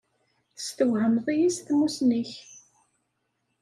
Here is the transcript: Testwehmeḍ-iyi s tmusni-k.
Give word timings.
Testwehmeḍ-iyi 0.55 1.49
s 1.57 1.57
tmusni-k. 1.59 2.31